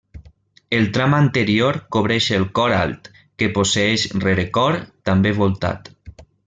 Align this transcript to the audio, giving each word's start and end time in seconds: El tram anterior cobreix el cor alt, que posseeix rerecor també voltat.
El 0.77 0.87
tram 0.95 1.13
anterior 1.17 1.77
cobreix 1.97 2.31
el 2.39 2.47
cor 2.61 2.75
alt, 2.79 3.11
que 3.43 3.53
posseeix 3.59 4.09
rerecor 4.27 4.83
també 5.11 5.39
voltat. 5.45 5.97